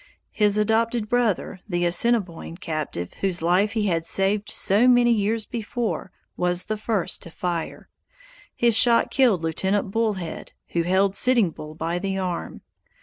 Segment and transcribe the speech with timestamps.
[0.31, 6.11] His adopted brother, the Assiniboine captive whose life he had saved so many years before,
[6.35, 7.87] was the first to fire.
[8.55, 12.61] His shot killed Lieutenant Bull Head, who held Sitting Bull by the arm.